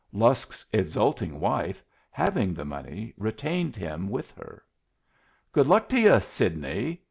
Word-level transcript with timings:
Lusk's 0.11 0.65
exulting 0.73 1.39
wife, 1.39 1.83
having 2.09 2.55
the 2.55 2.65
money, 2.65 3.13
retained 3.17 3.75
him 3.75 4.09
with 4.09 4.31
her. 4.31 4.63
"Good 5.51 5.67
luck 5.67 5.87
to 5.89 5.99
yu', 5.99 6.19
Sidney!" 6.21 6.99